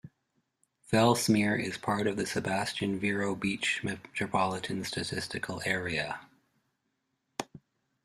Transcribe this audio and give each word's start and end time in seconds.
Fellsmere 0.91 1.55
is 1.63 1.77
part 1.77 2.07
of 2.07 2.17
the 2.17 2.25
Sebastian-Vero 2.25 3.35
Beach 3.35 3.81
Metropolitan 3.83 4.83
Statistical 4.83 5.61
Area. 5.63 6.21